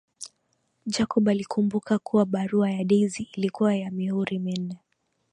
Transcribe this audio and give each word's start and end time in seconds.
Jacob 0.85 1.29
alikumbuka 1.29 1.99
kuwa 1.99 2.25
barua 2.25 2.71
ya 2.71 2.83
Daisy 2.83 3.29
ilikuwa 3.33 3.77
na 3.77 3.91
mihuri 3.91 4.39
minne 4.39 4.77